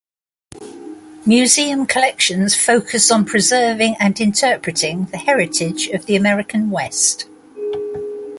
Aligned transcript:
Museum 1.27 1.85
collections 1.85 2.55
focus 2.55 3.11
on 3.11 3.23
preserving 3.23 3.97
and 3.99 4.19
interpreting 4.19 5.05
the 5.05 5.17
heritage 5.19 5.89
of 5.89 6.07
the 6.07 6.15
American 6.15 6.71
West. 6.71 7.27